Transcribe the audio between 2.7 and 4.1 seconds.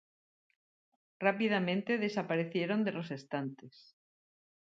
de los estantes.